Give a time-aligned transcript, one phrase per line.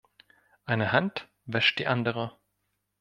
[0.65, 2.31] Eine Hand wäscht die andere.